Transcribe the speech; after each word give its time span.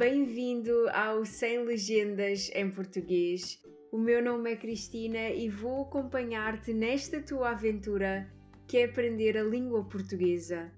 bem-vindo 0.00 0.88
ao 0.94 1.26
Sem 1.26 1.62
Legendas 1.62 2.50
em 2.54 2.70
Português. 2.70 3.62
O 3.92 3.98
meu 3.98 4.24
nome 4.24 4.50
é 4.50 4.56
Cristina 4.56 5.28
e 5.28 5.46
vou 5.50 5.82
acompanhar-te 5.82 6.72
nesta 6.72 7.20
tua 7.20 7.50
aventura 7.50 8.26
que 8.66 8.78
é 8.78 8.86
aprender 8.86 9.36
a 9.36 9.42
língua 9.42 9.84
portuguesa. 9.84 10.72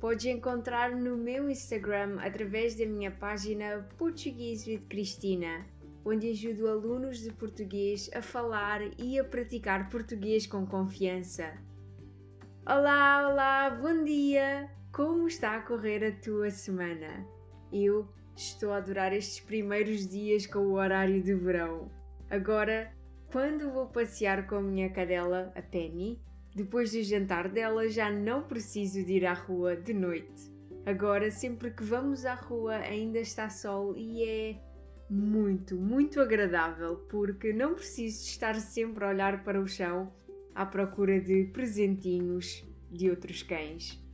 Podes 0.00 0.24
encontrar 0.24 0.96
no 0.96 1.18
meu 1.18 1.50
Instagram 1.50 2.18
através 2.18 2.74
da 2.74 2.86
minha 2.86 3.10
página 3.10 3.86
Português 3.98 4.66
with 4.66 4.86
Cristina, 4.88 5.66
onde 6.02 6.30
ajudo 6.30 6.66
alunos 6.66 7.18
de 7.18 7.34
português 7.34 8.08
a 8.14 8.22
falar 8.22 8.80
e 8.98 9.18
a 9.18 9.24
praticar 9.24 9.90
português 9.90 10.46
com 10.46 10.64
confiança. 10.64 11.52
Olá, 12.66 13.28
olá, 13.28 13.68
bom 13.68 14.02
dia! 14.02 14.70
Como 14.94 15.28
está 15.28 15.56
a 15.56 15.60
correr 15.60 16.02
a 16.02 16.12
tua 16.22 16.48
semana? 16.50 17.22
Eu 17.70 18.08
estou 18.36 18.72
a 18.72 18.76
adorar 18.76 19.12
estes 19.12 19.40
primeiros 19.40 20.06
dias 20.06 20.46
com 20.46 20.58
o 20.58 20.74
horário 20.74 21.22
de 21.22 21.34
verão. 21.34 21.90
Agora, 22.28 22.92
quando 23.32 23.72
vou 23.72 23.86
passear 23.86 24.46
com 24.46 24.56
a 24.56 24.62
minha 24.62 24.90
cadela, 24.90 25.52
a 25.56 25.62
Penny, 25.62 26.20
depois 26.54 26.92
do 26.92 27.02
jantar 27.02 27.48
dela 27.48 27.88
já 27.88 28.10
não 28.10 28.42
preciso 28.42 29.04
de 29.04 29.14
ir 29.14 29.26
à 29.26 29.34
rua 29.34 29.76
de 29.76 29.92
noite. 29.92 30.54
Agora, 30.84 31.30
sempre 31.30 31.70
que 31.70 31.82
vamos 31.82 32.24
à 32.24 32.34
rua, 32.34 32.76
ainda 32.76 33.18
está 33.18 33.48
sol 33.50 33.96
e 33.96 34.22
é 34.24 34.60
muito, 35.10 35.76
muito 35.76 36.20
agradável 36.20 36.96
porque 37.08 37.52
não 37.52 37.74
preciso 37.74 38.24
estar 38.24 38.54
sempre 38.54 39.04
a 39.04 39.08
olhar 39.08 39.44
para 39.44 39.60
o 39.60 39.66
chão 39.66 40.12
à 40.54 40.64
procura 40.64 41.20
de 41.20 41.44
presentinhos 41.52 42.64
de 42.90 43.10
outros 43.10 43.42
cães. 43.42 44.05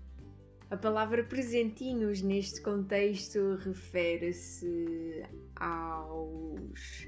A 0.73 0.77
palavra 0.79 1.23
presentinhos 1.23 2.23
neste 2.23 2.63
contexto 2.63 3.57
refere-se 3.57 5.23
aos. 5.55 7.07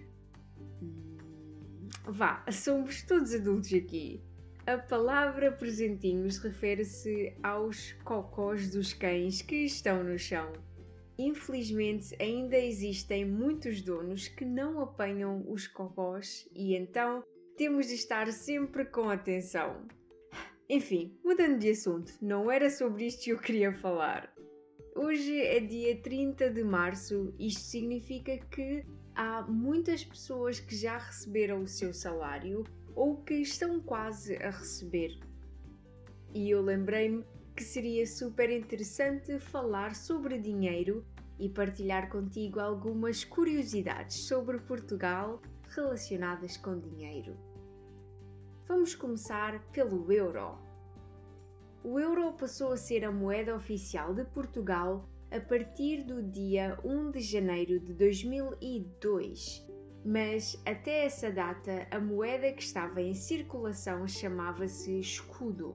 Hum, 0.82 1.88
vá, 2.04 2.44
somos 2.52 3.00
todos 3.04 3.32
adultos 3.32 3.72
aqui. 3.72 4.22
A 4.66 4.76
palavra 4.76 5.50
presentinhos 5.50 6.36
refere-se 6.36 7.34
aos 7.42 7.92
cocós 8.04 8.70
dos 8.70 8.92
cães 8.92 9.40
que 9.40 9.64
estão 9.64 10.04
no 10.04 10.18
chão. 10.18 10.52
Infelizmente, 11.18 12.14
ainda 12.20 12.58
existem 12.58 13.24
muitos 13.24 13.80
donos 13.80 14.28
que 14.28 14.44
não 14.44 14.78
apanham 14.78 15.42
os 15.50 15.66
cocós 15.66 16.46
e 16.54 16.76
então 16.76 17.24
temos 17.56 17.86
de 17.86 17.94
estar 17.94 18.30
sempre 18.30 18.84
com 18.84 19.08
atenção. 19.08 19.88
Enfim, 20.68 21.14
mudando 21.22 21.58
de 21.58 21.70
assunto, 21.70 22.14
não 22.22 22.50
era 22.50 22.70
sobre 22.70 23.06
isto 23.06 23.24
que 23.24 23.30
eu 23.30 23.38
queria 23.38 23.70
falar. 23.70 24.32
Hoje 24.96 25.38
é 25.38 25.60
dia 25.60 26.00
30 26.00 26.48
de 26.48 26.64
março, 26.64 27.34
isto 27.38 27.60
significa 27.60 28.38
que 28.46 28.82
há 29.14 29.42
muitas 29.42 30.02
pessoas 30.04 30.60
que 30.60 30.74
já 30.74 30.96
receberam 30.96 31.62
o 31.62 31.68
seu 31.68 31.92
salário 31.92 32.64
ou 32.94 33.18
que 33.18 33.34
estão 33.34 33.78
quase 33.78 34.36
a 34.36 34.50
receber. 34.50 35.18
E 36.32 36.48
eu 36.48 36.62
lembrei-me 36.62 37.24
que 37.54 37.62
seria 37.62 38.06
super 38.06 38.50
interessante 38.50 39.38
falar 39.38 39.94
sobre 39.94 40.38
dinheiro 40.38 41.04
e 41.38 41.46
partilhar 41.46 42.08
contigo 42.08 42.58
algumas 42.58 43.22
curiosidades 43.22 44.16
sobre 44.16 44.58
Portugal 44.60 45.42
relacionadas 45.68 46.56
com 46.56 46.78
dinheiro. 46.78 47.36
Vamos 48.66 48.94
começar 48.94 49.62
pelo 49.72 50.10
euro. 50.10 50.58
O 51.82 51.98
euro 51.98 52.32
passou 52.32 52.72
a 52.72 52.76
ser 52.76 53.04
a 53.04 53.12
moeda 53.12 53.54
oficial 53.54 54.14
de 54.14 54.24
Portugal 54.24 55.08
a 55.30 55.40
partir 55.40 56.02
do 56.02 56.22
dia 56.22 56.78
1 56.84 57.10
de 57.10 57.20
janeiro 57.20 57.78
de 57.78 57.92
2002 57.92 59.74
mas 60.04 60.60
até 60.66 61.06
essa 61.06 61.30
data 61.30 61.88
a 61.90 61.98
moeda 61.98 62.52
que 62.52 62.62
estava 62.62 63.00
em 63.00 63.14
circulação 63.14 64.06
chamava-se 64.06 65.00
escudo. 65.00 65.74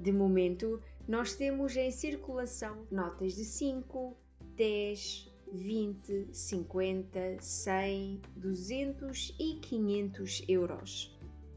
De 0.00 0.12
momento, 0.12 0.82
nós 1.06 1.36
temos 1.36 1.76
em 1.76 1.90
circulação 1.92 2.84
notas 2.90 3.36
de 3.36 3.44
5, 3.44 4.16
10, 4.56 5.32
20, 5.52 6.28
50, 6.32 7.36
100, 7.40 8.22
200 8.34 9.36
e 9.38 9.54
500 9.60 10.44
euros. 10.48 11.15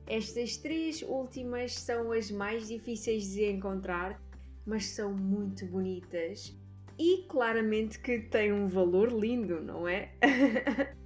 Estas 0.10 0.58
três 0.58 1.04
últimas 1.04 1.76
são 1.76 2.12
as 2.12 2.32
mais 2.32 2.68
difíceis 2.68 3.32
de 3.32 3.46
encontrar, 3.46 4.20
mas 4.66 4.88
são 4.88 5.14
muito 5.14 5.68
bonitas 5.68 6.58
e 6.98 7.26
claramente 7.30 8.00
que 8.00 8.20
têm 8.20 8.52
um 8.52 8.66
valor 8.66 9.12
lindo, 9.12 9.62
não 9.62 9.88
é? 9.88 10.12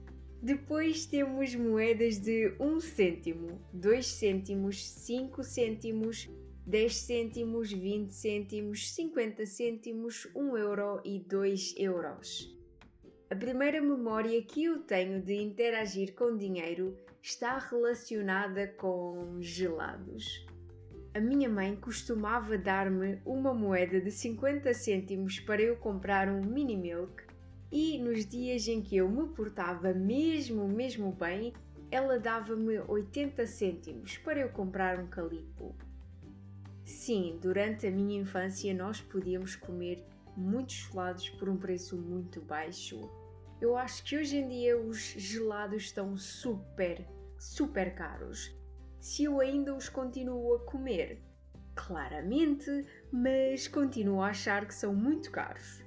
Depois 0.41 1.05
temos 1.05 1.53
moedas 1.53 2.17
de 2.17 2.55
1 2.57 2.79
cêntimo, 2.79 3.61
2 3.73 4.05
cêntimos, 4.05 4.89
5 4.89 5.43
cêntimos, 5.43 6.29
10 6.65 6.95
cêntimos, 6.95 7.73
20 7.73 8.09
cêntimos, 8.09 8.89
50 8.93 9.45
cêntimos, 9.45 10.27
1 10.33 10.57
euro 10.57 11.01
e 11.03 11.19
2 11.19 11.75
euros. 11.77 12.57
A 13.33 13.35
primeira 13.35 13.81
memória 13.81 14.39
que 14.43 14.63
eu 14.63 14.83
tenho 14.83 15.19
de 15.19 15.33
interagir 15.33 16.13
com 16.13 16.37
dinheiro 16.37 16.95
está 17.19 17.57
relacionada 17.57 18.67
com 18.67 19.41
gelados. 19.41 20.45
A 21.15 21.19
minha 21.19 21.49
mãe 21.49 21.75
costumava 21.75 22.59
dar-me 22.59 23.19
uma 23.25 23.51
moeda 23.51 23.99
de 23.99 24.11
50 24.11 24.71
cêntimos 24.75 25.39
para 25.39 25.63
eu 25.63 25.75
comprar 25.77 26.29
um 26.29 26.45
mini 26.45 26.77
milk 26.77 27.23
e 27.71 27.97
nos 27.97 28.23
dias 28.23 28.67
em 28.67 28.83
que 28.83 28.97
eu 28.97 29.09
me 29.09 29.27
portava 29.29 29.95
mesmo, 29.95 30.67
mesmo 30.67 31.11
bem, 31.11 31.53
ela 31.89 32.19
dava-me 32.19 32.81
80 32.81 33.47
cêntimos 33.47 34.15
para 34.15 34.41
eu 34.41 34.49
comprar 34.49 34.99
um 34.99 35.07
calipo. 35.07 35.75
Sim, 36.85 37.39
durante 37.41 37.87
a 37.87 37.91
minha 37.91 38.21
infância 38.21 38.71
nós 38.75 39.01
podíamos 39.01 39.55
comer 39.55 40.05
muitos 40.37 40.75
gelados 40.75 41.31
por 41.31 41.49
um 41.49 41.57
preço 41.57 41.97
muito 41.97 42.39
baixo. 42.39 43.22
Eu 43.63 43.77
acho 43.77 44.03
que 44.03 44.17
hoje 44.17 44.35
em 44.35 44.49
dia 44.49 44.77
os 44.77 44.97
gelados 44.97 45.83
estão 45.83 46.17
super, 46.17 47.07
super 47.39 47.95
caros. 47.95 48.53
Se 48.99 49.23
eu 49.23 49.39
ainda 49.39 49.73
os 49.73 49.87
continuo 49.87 50.55
a 50.55 50.65
comer, 50.65 51.23
claramente, 51.73 52.69
mas 53.09 53.65
continuo 53.69 54.21
a 54.21 54.31
achar 54.31 54.67
que 54.67 54.75
são 54.75 54.93
muito 54.93 55.31
caros. 55.31 55.81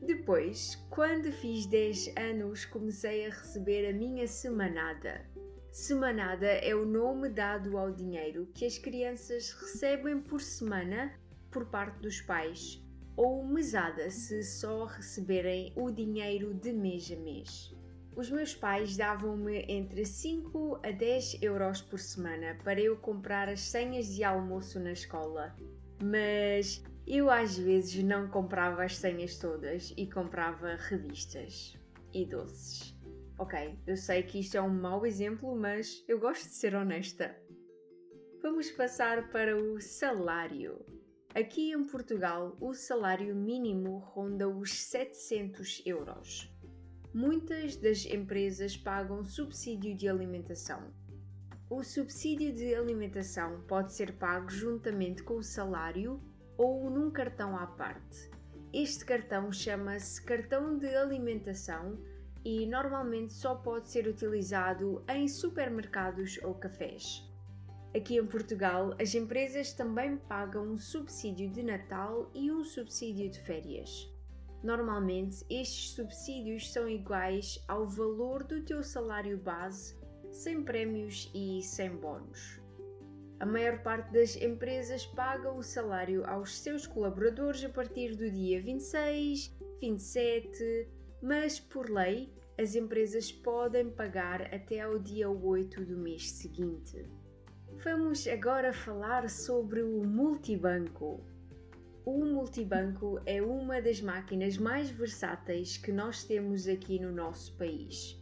Depois, 0.00 0.76
quando 0.90 1.32
fiz 1.32 1.66
10 1.66 2.14
anos, 2.16 2.64
comecei 2.64 3.26
a 3.26 3.30
receber 3.30 3.88
a 3.88 3.92
minha 3.92 4.28
semanada. 4.28 5.26
Semanada 5.72 6.46
é 6.46 6.72
o 6.72 6.86
nome 6.86 7.28
dado 7.30 7.76
ao 7.78 7.90
dinheiro 7.90 8.48
que 8.54 8.64
as 8.64 8.78
crianças 8.78 9.50
recebem 9.50 10.20
por 10.20 10.40
semana 10.40 11.12
por 11.50 11.66
parte 11.66 11.98
dos 11.98 12.20
pais, 12.20 12.80
ou 13.16 13.44
mesada 13.44 14.10
se 14.10 14.42
só 14.42 14.84
receberem 14.84 15.72
o 15.76 15.90
dinheiro 15.90 16.54
de 16.54 16.72
mês 16.72 17.10
a 17.10 17.16
mês. 17.16 17.74
Os 18.14 18.30
meus 18.30 18.54
pais 18.54 18.96
davam-me 18.96 19.64
entre 19.68 20.04
5 20.04 20.80
a 20.82 20.90
10 20.90 21.42
euros 21.42 21.80
por 21.80 21.98
semana 21.98 22.58
para 22.62 22.80
eu 22.80 22.96
comprar 22.96 23.48
as 23.48 23.60
senhas 23.60 24.06
de 24.14 24.22
almoço 24.22 24.78
na 24.78 24.92
escola, 24.92 25.56
mas 26.02 26.82
eu 27.06 27.30
às 27.30 27.56
vezes 27.56 28.02
não 28.04 28.28
comprava 28.28 28.84
as 28.84 28.96
senhas 28.96 29.38
todas 29.38 29.94
e 29.96 30.06
comprava 30.06 30.76
revistas 30.76 31.76
e 32.12 32.26
doces. 32.26 32.94
Ok, 33.38 33.78
eu 33.86 33.96
sei 33.96 34.22
que 34.22 34.38
isto 34.38 34.56
é 34.56 34.62
um 34.62 34.68
mau 34.68 35.06
exemplo, 35.06 35.56
mas 35.56 36.04
eu 36.06 36.20
gosto 36.20 36.44
de 36.44 36.54
ser 36.54 36.74
honesta. 36.74 37.34
Vamos 38.42 38.70
passar 38.70 39.30
para 39.30 39.56
o 39.56 39.80
salário. 39.80 40.84
Aqui 41.34 41.72
em 41.72 41.82
Portugal, 41.84 42.58
o 42.60 42.74
salário 42.74 43.34
mínimo 43.34 43.96
ronda 43.96 44.46
os 44.46 44.70
700 44.84 45.82
euros. 45.86 46.54
Muitas 47.14 47.74
das 47.74 48.04
empresas 48.04 48.76
pagam 48.76 49.24
subsídio 49.24 49.96
de 49.96 50.06
alimentação. 50.06 50.92
O 51.70 51.82
subsídio 51.82 52.52
de 52.52 52.74
alimentação 52.74 53.62
pode 53.66 53.94
ser 53.94 54.18
pago 54.18 54.50
juntamente 54.50 55.22
com 55.22 55.36
o 55.36 55.42
salário 55.42 56.20
ou 56.58 56.90
num 56.90 57.10
cartão 57.10 57.56
à 57.56 57.66
parte. 57.66 58.30
Este 58.70 59.02
cartão 59.02 59.50
chama-se 59.50 60.22
cartão 60.22 60.76
de 60.76 60.94
alimentação 60.94 61.98
e 62.44 62.66
normalmente 62.66 63.32
só 63.32 63.54
pode 63.54 63.88
ser 63.88 64.06
utilizado 64.06 65.02
em 65.08 65.26
supermercados 65.26 66.38
ou 66.42 66.54
cafés. 66.54 67.26
Aqui 67.94 68.16
em 68.16 68.26
Portugal, 68.26 68.94
as 68.98 69.14
empresas 69.14 69.74
também 69.74 70.16
pagam 70.16 70.64
um 70.64 70.78
subsídio 70.78 71.50
de 71.50 71.62
Natal 71.62 72.30
e 72.34 72.50
um 72.50 72.64
subsídio 72.64 73.28
de 73.28 73.38
férias. 73.38 74.10
Normalmente, 74.62 75.44
estes 75.50 75.90
subsídios 75.90 76.72
são 76.72 76.88
iguais 76.88 77.62
ao 77.68 77.86
valor 77.86 78.44
do 78.44 78.62
teu 78.62 78.82
salário 78.82 79.36
base, 79.36 79.94
sem 80.30 80.62
prémios 80.62 81.30
e 81.34 81.60
sem 81.62 81.90
bónus. 81.90 82.62
A 83.38 83.44
maior 83.44 83.82
parte 83.82 84.10
das 84.10 84.36
empresas 84.36 85.04
paga 85.04 85.52
o 85.52 85.62
salário 85.62 86.24
aos 86.26 86.56
seus 86.56 86.86
colaboradores 86.86 87.62
a 87.62 87.68
partir 87.68 88.16
do 88.16 88.30
dia 88.30 88.62
26, 88.62 89.54
27, 89.82 90.88
mas 91.20 91.60
por 91.60 91.90
lei 91.90 92.32
as 92.58 92.74
empresas 92.74 93.30
podem 93.30 93.90
pagar 93.90 94.42
até 94.54 94.80
ao 94.80 94.98
dia 94.98 95.28
8 95.28 95.84
do 95.84 95.98
mês 95.98 96.30
seguinte. 96.30 97.04
Vamos 97.78 98.28
agora 98.28 98.72
falar 98.72 99.28
sobre 99.28 99.82
o 99.82 100.04
multibanco. 100.04 101.24
O 102.04 102.24
multibanco 102.24 103.20
é 103.26 103.42
uma 103.42 103.80
das 103.80 104.00
máquinas 104.00 104.56
mais 104.56 104.90
versáteis 104.90 105.76
que 105.76 105.90
nós 105.90 106.24
temos 106.24 106.68
aqui 106.68 107.00
no 107.00 107.10
nosso 107.10 107.56
país. 107.56 108.20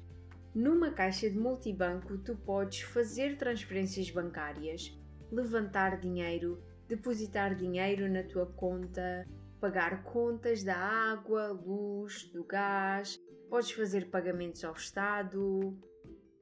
Numa 0.54 0.90
caixa 0.90 1.28
de 1.28 1.38
multibanco, 1.38 2.18
tu 2.18 2.36
podes 2.36 2.80
fazer 2.80 3.36
transferências 3.36 4.10
bancárias, 4.10 4.98
levantar 5.30 6.00
dinheiro, 6.00 6.62
depositar 6.88 7.54
dinheiro 7.54 8.10
na 8.10 8.22
tua 8.22 8.46
conta, 8.46 9.26
pagar 9.60 10.02
contas 10.04 10.64
da 10.64 10.76
água, 10.76 11.48
luz, 11.48 12.24
do 12.32 12.44
gás, 12.44 13.18
podes 13.50 13.72
fazer 13.72 14.08
pagamentos 14.10 14.64
ao 14.64 14.72
Estado. 14.72 15.78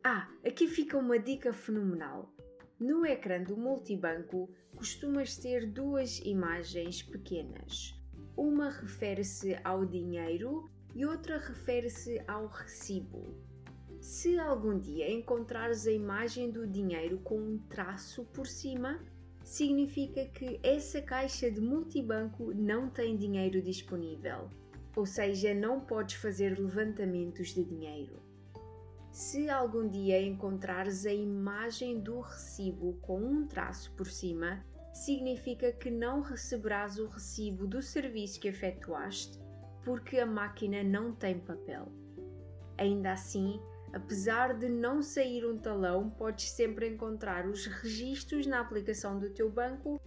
Ah, 0.05 0.29
aqui 0.47 0.69
fica 0.69 0.97
uma 0.97 1.19
dica 1.19 1.53
fenomenal. 1.53 2.33
No 2.81 3.05
ecrã 3.05 3.43
do 3.43 3.57
multibanco 3.57 4.49
costumas 4.77 5.37
ter 5.37 5.67
duas 5.67 6.21
imagens 6.21 7.03
pequenas. 7.03 7.93
Uma 8.37 8.71
refere-se 8.71 9.59
ao 9.65 9.85
dinheiro 9.85 10.71
e 10.95 11.05
outra 11.05 11.39
refere-se 11.39 12.23
ao 12.29 12.47
recibo. 12.47 13.35
Se 14.01 14.39
algum 14.39 14.79
dia 14.79 15.11
encontrares 15.11 15.89
a 15.89 15.91
imagem 15.91 16.53
do 16.53 16.69
dinheiro 16.69 17.19
com 17.19 17.41
um 17.41 17.59
traço 17.69 18.25
por 18.27 18.47
cima, 18.47 19.05
significa 19.43 20.27
que 20.27 20.61
essa 20.63 21.03
caixa 21.03 21.51
de 21.51 21.61
multibanco 21.61 22.55
não 22.55 22.89
tem 22.89 23.17
dinheiro 23.17 23.61
disponível, 23.61 24.51
ou 24.95 25.05
seja, 25.05 25.53
não 25.53 25.81
podes 25.81 26.15
fazer 26.15 26.57
levantamentos 26.57 27.49
de 27.49 27.65
dinheiro. 27.65 28.28
Se 29.19 29.50
algum 29.50 29.88
dia 29.88 30.23
encontrares 30.23 31.05
a 31.05 31.12
imagem 31.12 31.99
do 31.99 32.20
recibo 32.20 32.93
com 33.03 33.20
um 33.20 33.49
traço 33.49 33.91
por 33.97 34.06
cima, 34.06 34.65
significa 34.94 35.73
que 35.73 35.91
não 35.91 36.20
receberás 36.20 37.00
o 37.00 37.09
recibo 37.09 37.67
do 37.67 37.82
serviço 37.82 38.38
que 38.38 38.47
efetuaste 38.47 39.37
porque 39.85 40.20
a 40.20 40.25
máquina 40.25 40.85
não 40.85 41.12
tem 41.12 41.37
papel. 41.37 41.88
Ainda 42.79 43.11
assim, 43.11 43.61
Apesar 43.93 44.56
de 44.56 44.69
não 44.69 45.03
sair 45.03 45.44
um 45.47 45.59
talão, 45.59 46.11
podes 46.11 46.50
sempre 46.50 46.88
encontrar 46.88 47.49
os 47.49 47.67
registros 47.67 48.47
na 48.47 48.61
aplicação 48.61 49.19
do 49.19 49.31
teu 49.31 49.50
banco 49.50 49.99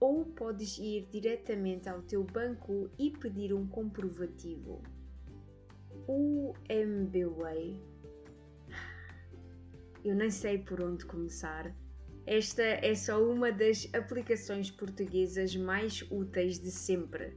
ou 0.00 0.24
podes 0.24 0.76
ir 0.78 1.06
diretamente 1.12 1.88
ao 1.88 2.00
teu 2.00 2.24
banco 2.24 2.90
e 2.98 3.10
pedir 3.10 3.52
um 3.52 3.66
comprovativo. 3.68 4.82
O 6.08 6.54
MBWay. 6.68 7.95
Eu 10.06 10.14
nem 10.14 10.30
sei 10.30 10.58
por 10.58 10.80
onde 10.80 11.04
começar. 11.04 11.74
Esta 12.24 12.62
é 12.62 12.94
só 12.94 13.20
uma 13.20 13.50
das 13.50 13.92
aplicações 13.92 14.70
portuguesas 14.70 15.56
mais 15.56 16.00
úteis 16.08 16.60
de 16.60 16.70
sempre. 16.70 17.36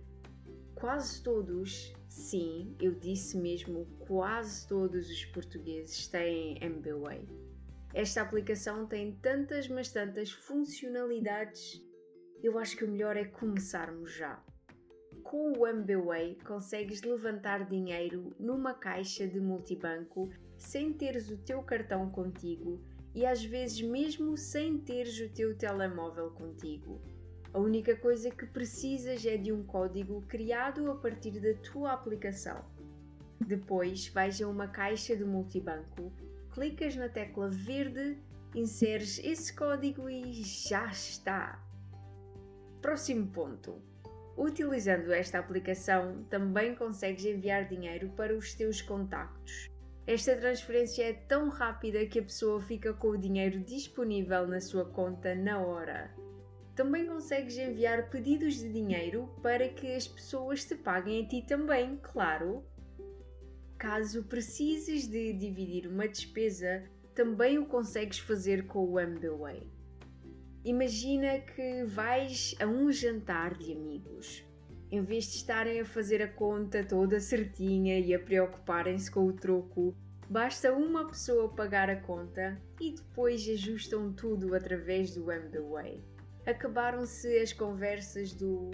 Quase 0.76 1.24
todos 1.24 1.92
Sim, 2.08 2.76
eu 2.80 2.94
disse 2.94 3.38
mesmo, 3.38 3.88
quase 4.00 4.68
todos 4.68 5.10
os 5.10 5.26
portugueses 5.26 6.08
têm 6.08 6.58
MBWay. 6.62 7.28
Esta 7.94 8.22
aplicação 8.22 8.86
tem 8.86 9.16
tantas, 9.16 9.68
mas 9.68 9.92
tantas 9.92 10.32
funcionalidades. 10.32 11.84
Eu 12.44 12.60
acho 12.60 12.78
que 12.78 12.86
o 12.86 12.92
melhor 12.92 13.18
é 13.18 13.26
começarmos 13.26 14.14
já. 14.14 14.44
Com 15.24 15.54
o 15.54 15.66
MBWay 15.66 16.38
consegues 16.46 17.02
levantar 17.02 17.68
dinheiro 17.68 18.36
numa 18.40 18.76
caixa 18.76 19.28
de 19.28 19.40
multibanco 19.40 20.30
sem 20.60 20.94
teres 20.94 21.32
o 21.32 21.38
teu 21.38 21.64
cartão 21.64 22.10
contigo 22.10 22.80
e 23.16 23.26
às 23.26 23.44
vezes 23.44 23.82
mesmo 23.82 24.38
sem 24.38 24.78
teres 24.78 25.20
o 25.20 25.30
teu 25.30 25.56
telemóvel 25.58 26.30
contigo. 26.32 27.02
A 27.54 27.58
única 27.58 27.96
coisa 27.96 28.30
que 28.30 28.46
precisas 28.46 29.26
é 29.26 29.36
de 29.36 29.52
um 29.52 29.64
código 29.64 30.22
criado 30.28 30.92
a 30.92 30.96
partir 30.96 31.40
da 31.40 31.54
tua 31.72 31.94
aplicação. 31.94 32.64
Depois 33.40 34.10
vais 34.10 34.40
a 34.42 34.48
uma 34.48 34.68
caixa 34.68 35.16
do 35.16 35.26
multibanco, 35.26 36.12
clicas 36.54 36.96
na 36.96 37.10
tecla 37.10 37.50
verde, 37.50 38.18
inseres 38.54 39.20
esse 39.24 39.56
código 39.56 40.10
e 40.10 40.44
já 40.44 40.86
está! 40.88 41.66
Próximo 42.82 43.28
ponto. 43.28 43.82
Utilizando 44.38 45.12
esta 45.12 45.40
aplicação, 45.40 46.24
também 46.30 46.76
consegues 46.76 47.26
enviar 47.26 47.68
dinheiro 47.68 48.10
para 48.16 48.36
os 48.36 48.54
teus 48.54 48.82
contactos. 48.82 49.70
Esta 50.10 50.36
transferência 50.36 51.04
é 51.04 51.14
tão 51.14 51.50
rápida 51.50 52.04
que 52.08 52.18
a 52.18 52.24
pessoa 52.24 52.60
fica 52.60 52.92
com 52.92 53.10
o 53.10 53.18
dinheiro 53.18 53.60
disponível 53.60 54.48
na 54.48 54.60
sua 54.60 54.84
conta 54.84 55.36
na 55.36 55.60
hora. 55.60 56.12
Também 56.76 57.06
consegues 57.06 57.56
enviar 57.60 58.10
pedidos 58.10 58.56
de 58.56 58.74
dinheiro 58.74 59.30
para 59.44 59.70
que 59.70 59.94
as 59.94 60.08
pessoas 60.08 60.66
te 60.66 60.74
paguem 60.74 61.24
a 61.24 61.28
ti 61.28 61.46
também, 61.48 62.00
claro. 62.02 62.66
Caso 63.78 64.24
precises 64.24 65.08
de 65.08 65.32
dividir 65.32 65.86
uma 65.86 66.08
despesa, 66.08 66.90
também 67.14 67.60
o 67.60 67.68
consegues 67.68 68.18
fazer 68.18 68.66
com 68.66 68.84
o 68.84 69.00
MBWay. 69.00 69.62
Imagina 70.66 71.38
que 71.38 71.84
vais 71.84 72.56
a 72.60 72.66
um 72.66 72.92
jantar 72.92 73.56
de 73.60 73.74
amigos. 73.74 74.44
Em 74.92 75.02
vez 75.02 75.26
de 75.26 75.38
estarem 75.38 75.80
a 75.80 75.86
fazer 75.86 76.22
a 76.22 76.28
conta 76.28 76.84
toda 76.84 77.20
certinha 77.20 78.00
e 78.00 78.14
a 78.14 78.20
preocuparem-se 78.20 79.10
com 79.12 79.26
o 79.28 79.34
troco, 79.34 79.96
basta 80.30 80.74
uma 80.74 81.08
pessoa 81.08 81.50
pagar 81.50 81.90
a 81.90 81.96
conta 81.96 82.60
e 82.82 82.92
depois 82.94 83.48
ajustam 83.48 84.12
tudo 84.14 84.56
através 84.56 85.14
do 85.14 85.32
MBWay 85.32 86.02
acabaram-se 86.50 87.38
as 87.38 87.54
conversas 87.54 88.34
do 88.34 88.72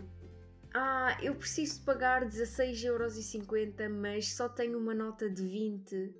Ah, 0.73 1.17
eu 1.21 1.35
preciso 1.35 1.83
pagar 1.83 2.25
16,50€, 2.25 3.89
mas 3.89 4.33
só 4.33 4.49
tenho 4.49 4.77
uma 4.77 4.93
nota 4.93 5.29
de 5.29 5.43
20. 5.43 6.13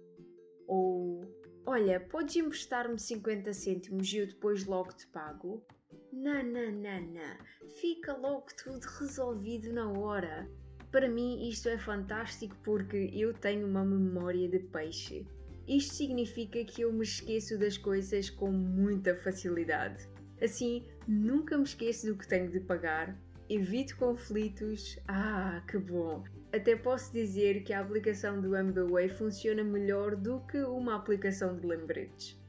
Ou 0.68 1.22
Olha, 1.68 2.00
podes 2.00 2.36
emprestar-me 2.36 3.00
50 3.00 3.52
cêntimos 3.52 4.14
e 4.14 4.18
eu 4.18 4.28
depois 4.28 4.66
logo 4.66 4.94
te 4.94 5.08
pago? 5.08 5.66
Não, 6.12 6.44
não, 6.44 6.72
não, 6.72 7.02
não. 7.02 7.70
Fica 7.80 8.14
logo 8.14 8.48
tudo 8.64 8.86
resolvido 9.00 9.72
na 9.74 9.92
hora. 9.92 10.50
Para 10.92 11.10
mim, 11.10 11.50
isto 11.50 11.68
é 11.68 11.78
fantástico 11.78 12.56
porque 12.64 13.12
eu 13.14 13.34
tenho 13.34 13.68
uma 13.68 13.84
memória 13.84 14.48
de 14.48 14.60
peixe. 14.60 15.28
Isto 15.68 15.94
significa 15.94 16.64
que 16.64 16.82
eu 16.84 16.94
me 16.94 17.04
esqueço 17.04 17.58
das 17.60 17.78
coisas 17.78 18.30
com 18.30 18.52
muita 18.52 19.16
facilidade. 19.16 20.08
Assim, 20.42 20.86
nunca 21.08 21.58
me 21.58 21.64
esqueço 21.64 22.08
do 22.08 22.18
que 22.18 22.28
tenho 22.28 22.50
de 22.50 22.60
pagar, 22.60 23.20
evito 23.50 23.98
conflitos. 23.98 24.98
Ah, 25.08 25.64
que 25.70 25.78
bom! 25.78 26.24
Até 26.54 26.76
posso 26.76 27.12
dizer 27.12 27.64
que 27.64 27.74
a 27.74 27.82
aplicação 27.82 28.40
do 28.40 28.56
MBWay 28.56 29.10
funciona 29.10 29.64
melhor 29.64 30.16
do 30.16 30.40
que 30.48 30.60
uma 30.60 30.96
aplicação 30.96 31.58
de 31.58 31.68
lembretes. 31.68 32.40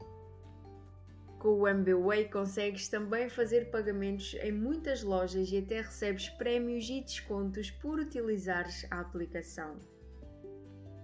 Com 1.38 1.60
o 1.60 1.68
MBWay 1.68 2.28
consegues 2.30 2.88
também 2.88 3.28
fazer 3.28 3.70
pagamentos 3.70 4.34
em 4.42 4.52
muitas 4.52 5.02
lojas 5.02 5.50
e 5.52 5.58
até 5.58 5.80
recebes 5.80 6.28
prémios 6.30 6.88
e 6.88 7.00
descontos 7.00 7.70
por 7.70 7.98
utilizares 7.98 8.86
a 8.90 9.00
aplicação. 9.00 9.76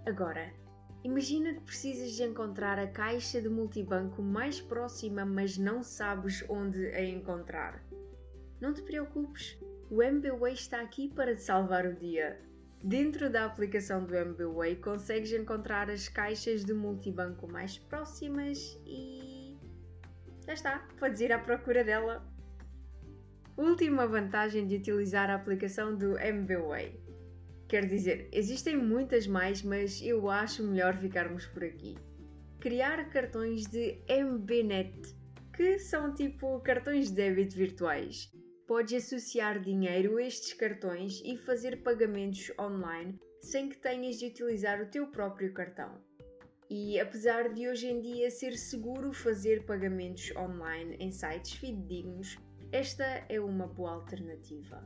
Agora, 0.05 0.51
Imagina 1.03 1.53
que 1.53 1.59
precisas 1.59 2.13
de 2.13 2.23
encontrar 2.23 2.79
a 2.79 2.87
caixa 2.87 3.41
de 3.41 3.49
multibanco 3.49 4.21
mais 4.21 4.61
próxima, 4.61 5.25
mas 5.25 5.57
não 5.57 5.83
sabes 5.83 6.45
onde 6.47 6.87
a 6.93 7.03
encontrar. 7.03 7.83
Não 8.61 8.73
te 8.73 8.81
preocupes, 8.81 9.59
o 9.91 10.01
MBWay 10.01 10.53
está 10.53 10.79
aqui 10.79 11.09
para 11.09 11.35
te 11.35 11.41
salvar 11.41 11.85
o 11.85 11.93
dia. 11.93 12.39
Dentro 12.81 13.29
da 13.29 13.43
aplicação 13.43 14.05
do 14.05 14.15
MBWay 14.15 14.77
consegues 14.77 15.33
encontrar 15.33 15.89
as 15.89 16.07
caixas 16.07 16.63
de 16.63 16.73
multibanco 16.73 17.51
mais 17.51 17.77
próximas 17.77 18.79
e. 18.85 19.32
Já 20.45 20.53
está, 20.53 20.87
podes 20.99 21.21
ir 21.21 21.31
à 21.31 21.39
procura 21.39 21.83
dela. 21.83 22.25
Última 23.55 24.07
vantagem 24.07 24.67
de 24.67 24.77
utilizar 24.77 25.29
a 25.29 25.35
aplicação 25.35 25.95
do 25.95 26.17
MBWay 26.17 27.03
Quer 27.73 27.87
dizer, 27.87 28.29
existem 28.31 28.77
muitas 28.77 29.25
mais, 29.25 29.63
mas 29.63 29.99
eu 29.99 30.29
acho 30.29 30.63
melhor 30.63 30.95
ficarmos 30.95 31.47
por 31.47 31.63
aqui. 31.63 31.97
Criar 32.59 33.09
cartões 33.09 33.65
de 33.65 33.99
MBNet, 34.07 35.15
que 35.55 35.79
são 35.79 36.13
tipo 36.13 36.59
cartões 36.59 37.07
de 37.09 37.15
débito 37.15 37.55
virtuais. 37.55 38.31
Podes 38.67 39.03
associar 39.03 39.59
dinheiro 39.59 40.17
a 40.17 40.23
estes 40.23 40.53
cartões 40.53 41.19
e 41.25 41.35
fazer 41.35 41.81
pagamentos 41.81 42.51
online 42.59 43.19
sem 43.41 43.69
que 43.69 43.77
tenhas 43.77 44.17
de 44.17 44.27
utilizar 44.27 44.79
o 44.79 44.91
teu 44.91 45.07
próprio 45.07 45.51
cartão. 45.51 45.99
E 46.75 46.99
apesar 46.99 47.53
de 47.53 47.69
hoje 47.69 47.85
em 47.85 48.01
dia 48.01 48.31
ser 48.31 48.57
seguro 48.57 49.13
fazer 49.13 49.63
pagamentos 49.63 50.35
online 50.35 50.95
em 50.99 51.11
sites 51.11 51.53
fidedignos, 51.53 52.39
esta 52.71 53.03
é 53.29 53.39
uma 53.39 53.67
boa 53.67 53.91
alternativa. 53.91 54.83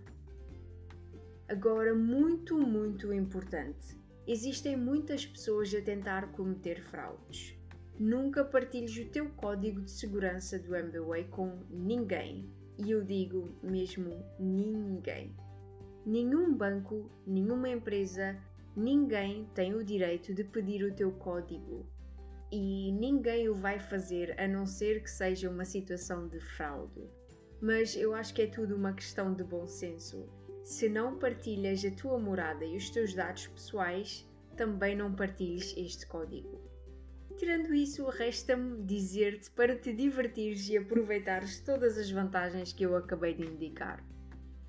Agora, 1.48 1.96
muito, 1.96 2.58
muito 2.58 3.14
importante: 3.14 3.98
Existem 4.28 4.76
muitas 4.76 5.26
pessoas 5.26 5.74
a 5.74 5.82
tentar 5.82 6.34
cometer 6.34 6.84
fraudes. 6.84 7.58
Nunca 7.98 8.44
partilhes 8.44 8.98
o 8.98 9.10
teu 9.10 9.30
código 9.30 9.80
de 9.80 9.90
segurança 9.90 10.60
do 10.60 10.76
MBWay 10.76 11.24
com 11.30 11.58
ninguém. 11.70 12.52
E 12.78 12.92
eu 12.92 13.02
digo 13.02 13.56
mesmo 13.64 14.26
ninguém. 14.38 15.34
Nenhum 16.06 16.54
banco, 16.54 17.10
nenhuma 17.26 17.70
empresa, 17.70 18.38
ninguém 18.78 19.50
tem 19.56 19.74
o 19.74 19.84
direito 19.84 20.36
de 20.36 20.44
pedir 20.44 20.84
o 20.84 20.94
teu 20.94 21.12
código. 21.12 21.84
E 22.52 22.92
ninguém 22.92 23.50
o 23.50 23.56
vai 23.56 23.80
fazer 23.80 24.40
a 24.40 24.48
não 24.48 24.68
ser 24.68 25.02
que 25.02 25.10
seja 25.10 25.50
uma 25.50 25.66
situação 25.66 26.28
de 26.28 26.40
fraude. 26.40 27.10
Mas 27.60 27.96
eu 27.96 28.14
acho 28.14 28.36
que 28.36 28.44
é 28.44 28.48
tudo 28.48 28.76
uma 28.76 28.94
questão 28.94 29.34
de 29.34 29.44
bom 29.44 29.66
senso. 29.66 30.30
Se 30.64 30.88
não 30.88 31.18
partilhas 31.18 31.84
a 31.84 31.92
tua 31.92 32.20
morada 32.20 32.64
e 32.64 32.78
os 32.78 32.92
teus 32.92 33.16
dados 33.16 33.48
pessoais, 33.48 34.30
também 34.56 34.96
não 34.96 35.12
partilhes 35.12 35.76
este 35.76 36.06
código. 36.06 36.62
Tirando 37.36 37.74
isso, 37.74 38.08
resta-me 38.08 38.84
dizer-te 38.84 39.50
para 39.52 39.76
te 39.76 39.92
divertires 39.92 40.70
e 40.70 40.78
aproveitares 40.78 41.60
todas 41.62 41.98
as 41.98 42.12
vantagens 42.12 42.74
que 42.74 42.86
eu 42.86 42.96
acabei 42.96 43.34
de 43.34 43.44
indicar. 43.44 44.06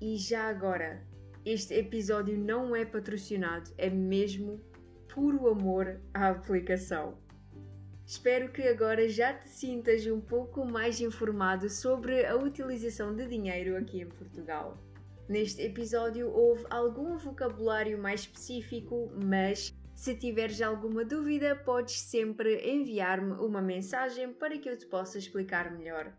E 0.01 0.17
já 0.17 0.49
agora, 0.49 1.03
este 1.45 1.73
episódio 1.73 2.37
não 2.37 2.75
é 2.75 2.85
patrocinado, 2.85 3.71
é 3.77 3.89
mesmo 3.89 4.59
puro 5.13 5.47
amor 5.47 5.99
à 6.13 6.29
aplicação. 6.29 7.17
Espero 8.05 8.51
que 8.51 8.63
agora 8.63 9.07
já 9.07 9.33
te 9.33 9.47
sintas 9.47 10.05
um 10.07 10.19
pouco 10.19 10.65
mais 10.65 10.99
informado 10.99 11.69
sobre 11.69 12.25
a 12.25 12.35
utilização 12.35 13.15
de 13.15 13.27
dinheiro 13.27 13.77
aqui 13.77 14.01
em 14.01 14.07
Portugal. 14.07 14.77
Neste 15.27 15.61
episódio 15.61 16.27
houve 16.27 16.65
algum 16.71 17.17
vocabulário 17.17 18.01
mais 18.01 18.21
específico, 18.21 19.11
mas 19.23 19.75
se 19.95 20.15
tiveres 20.15 20.61
alguma 20.61 21.05
dúvida, 21.05 21.55
podes 21.55 21.99
sempre 21.99 22.67
enviar-me 22.67 23.33
uma 23.33 23.61
mensagem 23.61 24.33
para 24.33 24.57
que 24.57 24.69
eu 24.69 24.77
te 24.77 24.87
possa 24.87 25.19
explicar 25.19 25.71
melhor. 25.71 26.11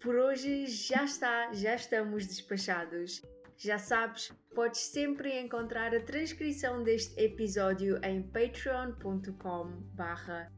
Por 0.00 0.14
hoje 0.14 0.66
já 0.66 1.04
está, 1.04 1.52
já 1.52 1.74
estamos 1.74 2.26
despachados. 2.26 3.20
Já 3.58 3.76
sabes, 3.76 4.32
podes 4.54 4.80
sempre 4.80 5.36
encontrar 5.40 5.92
a 5.92 6.00
transcrição 6.00 6.84
deste 6.84 7.20
episódio 7.20 7.98
em 8.04 8.22
patreon.com 8.22 9.82
barra 9.94 10.52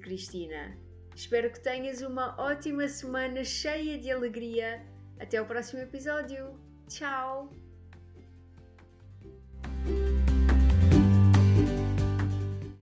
Cristina. 0.00 0.78
Espero 1.16 1.50
que 1.50 1.60
tenhas 1.60 2.00
uma 2.00 2.40
ótima 2.40 2.86
semana 2.86 3.42
cheia 3.42 3.98
de 3.98 4.08
alegria. 4.08 4.86
Até 5.18 5.42
o 5.42 5.46
próximo 5.46 5.82
episódio. 5.82 6.58
Tchau! 6.88 7.69